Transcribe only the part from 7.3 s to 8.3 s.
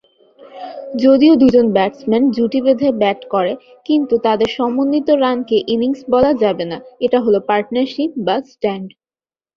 partnership